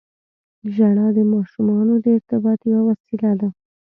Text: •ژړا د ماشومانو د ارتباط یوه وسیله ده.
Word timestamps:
•ژړا 0.73 1.07
د 1.17 1.19
ماشومانو 1.33 1.93
د 2.03 2.05
ارتباط 2.17 2.59
یوه 2.71 2.81
وسیله 2.89 3.31
ده. 3.39 3.49